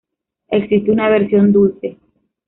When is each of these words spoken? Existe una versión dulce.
Existe 0.47 0.89
una 0.89 1.09
versión 1.09 1.51
dulce. 1.51 1.99